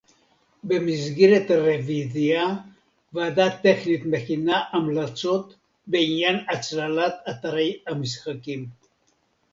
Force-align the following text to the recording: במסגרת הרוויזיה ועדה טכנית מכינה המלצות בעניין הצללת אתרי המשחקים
במסגרת 0.63 1.51
הרוויזיה 1.51 2.41
ועדה 3.13 3.57
טכנית 3.57 4.01
מכינה 4.05 4.63
המלצות 4.73 5.55
בעניין 5.87 6.35
הצללת 6.51 7.13
אתרי 7.29 7.79
המשחקים 7.87 8.65